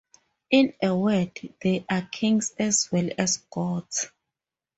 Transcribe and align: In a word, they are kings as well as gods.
In 0.49 0.73
a 0.81 0.97
word, 0.97 1.39
they 1.61 1.85
are 1.87 2.01
kings 2.01 2.55
as 2.57 2.91
well 2.91 3.11
as 3.19 3.37
gods. 3.37 4.07